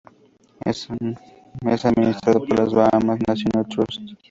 [0.65, 4.01] Es administrado por el Bahamas National Trust.